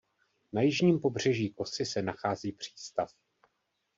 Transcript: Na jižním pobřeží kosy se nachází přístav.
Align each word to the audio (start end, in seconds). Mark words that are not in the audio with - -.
Na 0.53 0.61
jižním 0.61 0.99
pobřeží 0.99 1.53
kosy 1.53 1.85
se 1.85 2.01
nachází 2.01 2.51
přístav. 2.51 3.13